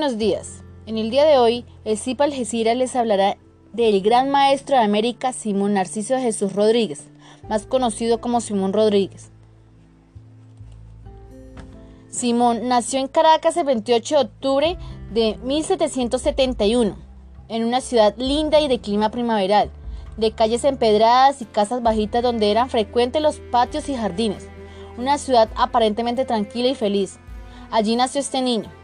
[0.00, 0.64] buenos días.
[0.86, 3.36] En el día de hoy, el CIPA Algeciras les hablará
[3.74, 7.10] del gran maestro de América Simón Narciso Jesús Rodríguez,
[7.50, 9.30] más conocido como Simón Rodríguez.
[12.08, 14.78] Simón nació en Caracas el 28 de octubre
[15.12, 16.96] de 1771,
[17.48, 19.70] en una ciudad linda y de clima primaveral,
[20.16, 24.48] de calles empedradas y casas bajitas donde eran frecuentes los patios y jardines,
[24.96, 27.18] una ciudad aparentemente tranquila y feliz.
[27.70, 28.79] Allí nació este niño,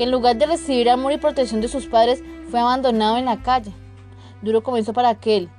[0.00, 3.42] que en lugar de recibir amor y protección de sus padres, fue abandonado en la
[3.42, 3.70] calle.
[4.40, 5.50] Duro comenzó para aquel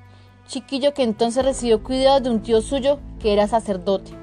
[0.47, 4.13] chiquillo que entonces recibió cuidado de un tío suyo que era sacerdote.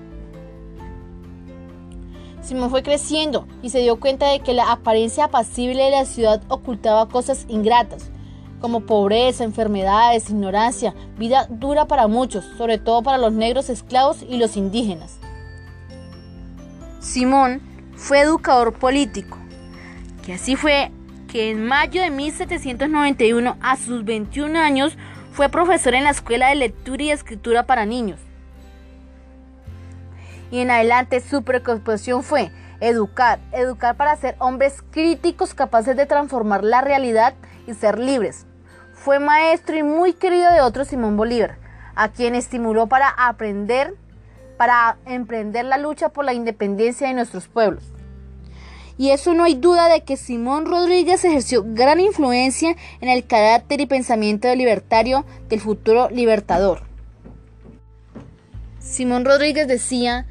[2.42, 6.42] Simón fue creciendo y se dio cuenta de que la apariencia apacible de la ciudad
[6.48, 8.10] ocultaba cosas ingratas,
[8.60, 14.38] como pobreza, enfermedades, ignorancia, vida dura para muchos, sobre todo para los negros esclavos y
[14.38, 15.20] los indígenas.
[16.98, 17.62] Simón
[17.94, 19.38] fue educador político
[20.28, 20.92] y así fue
[21.26, 24.98] que en mayo de 1791, a sus 21 años,
[25.32, 28.20] fue profesor en la Escuela de Lectura y Escritura para Niños.
[30.50, 36.62] Y en adelante su preocupación fue educar, educar para ser hombres críticos capaces de transformar
[36.62, 37.32] la realidad
[37.66, 38.44] y ser libres.
[38.92, 41.56] Fue maestro y muy querido de otro Simón Bolívar,
[41.94, 43.94] a quien estimuló para aprender,
[44.58, 47.94] para emprender la lucha por la independencia de nuestros pueblos
[48.98, 53.80] y eso no hay duda de que Simón Rodríguez ejerció gran influencia en el carácter
[53.80, 56.82] y pensamiento libertario del futuro libertador.
[58.80, 60.26] Simón Rodríguez decía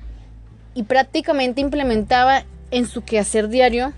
[0.73, 3.93] y prácticamente implementaba en su quehacer diario,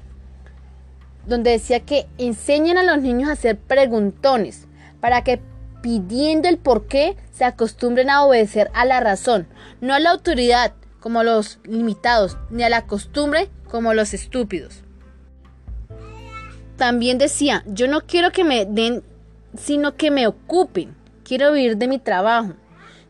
[1.26, 4.68] donde decía que enseñan a los niños a hacer preguntones
[5.00, 5.40] para que
[5.82, 9.48] pidiendo el por qué se acostumbren a obedecer a la razón,
[9.82, 14.84] no a la autoridad como los limitados, ni a la costumbre como los estúpidos.
[16.78, 19.04] También decía, yo no quiero que me den,
[19.58, 20.96] sino que me ocupen.
[21.24, 22.54] Quiero vivir de mi trabajo.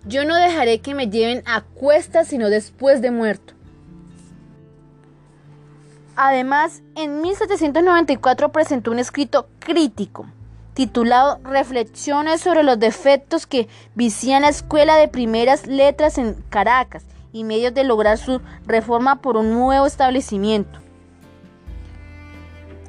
[0.06, 3.54] Yo no dejaré que me lleven a cuestas, sino después de muerto.
[6.16, 10.26] Además, en 1794 presentó un escrito crítico
[10.74, 17.44] titulado Reflexiones sobre los defectos que vicían la escuela de primeras letras en Caracas y
[17.44, 20.80] medios de lograr su reforma por un nuevo establecimiento.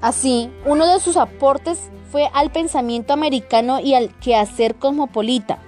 [0.01, 5.59] Así, uno de sus aportes fue al pensamiento americano y al quehacer cosmopolita,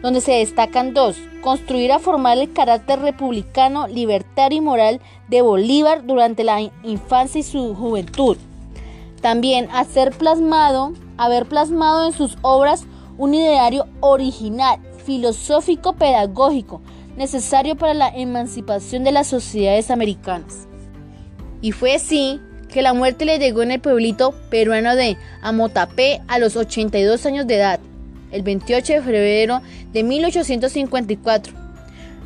[0.00, 6.06] donde se destacan dos, construir a formar el carácter republicano, libertario y moral de Bolívar
[6.06, 8.36] durante la infancia y su juventud.
[9.20, 12.84] También hacer plasmado, haber plasmado en sus obras
[13.18, 16.80] un ideario original, filosófico, pedagógico,
[17.16, 20.66] necesario para la emancipación de las sociedades americanas.
[21.60, 26.38] Y fue así que la muerte le llegó en el pueblito peruano de Amotapé a
[26.38, 27.80] los 82 años de edad,
[28.32, 31.54] el 28 de febrero de 1854.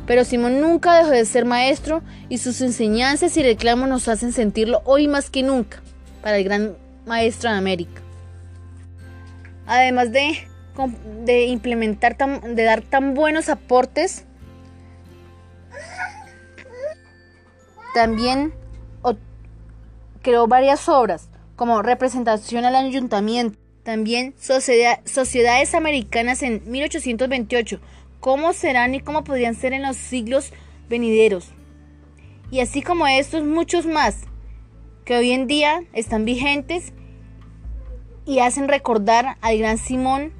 [0.07, 4.81] Pero Simón nunca dejó de ser maestro y sus enseñanzas y reclamos nos hacen sentirlo
[4.85, 5.83] hoy más que nunca
[6.23, 6.75] para el gran
[7.05, 8.01] maestro de América.
[9.67, 10.47] Además de,
[11.25, 14.25] de implementar, de dar tan buenos aportes
[17.93, 18.53] También
[20.21, 27.79] creó varias obras, como Representación al Ayuntamiento, también Sociedades Americanas en 1828,
[28.19, 30.51] cómo serán y cómo podrían ser en los siglos
[30.89, 31.49] venideros.
[32.51, 34.21] Y así como estos, muchos más,
[35.05, 36.93] que hoy en día están vigentes
[38.25, 40.33] y hacen recordar al gran Simón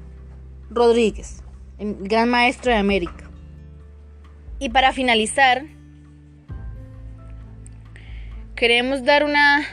[0.70, 1.42] Rodríguez,
[1.78, 3.30] el gran maestro de América.
[4.58, 5.64] Y para finalizar,
[8.60, 9.66] queremos dar una,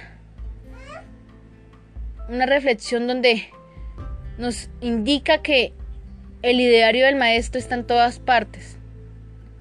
[2.29, 3.49] una reflexión donde
[4.37, 5.73] nos indica que
[6.41, 8.77] el ideario del maestro está en todas partes.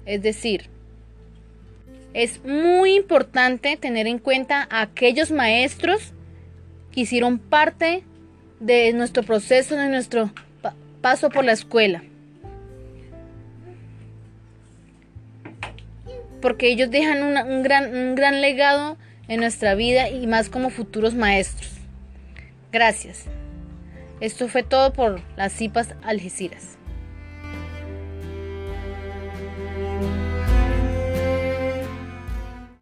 [0.05, 0.69] Es decir,
[2.13, 6.13] es muy importante tener en cuenta a aquellos maestros
[6.93, 8.05] que hicieron parte
[8.61, 10.31] de nuestro proceso, de nuestro
[11.01, 12.01] paso por la escuela.
[16.41, 21.13] Porque ellos dejan un, gran, un gran legado en nuestra vida y más como futuros
[21.13, 21.71] maestros.
[22.71, 23.25] Gracias.
[24.19, 26.76] Esto fue todo por las CIPAS Algeciras.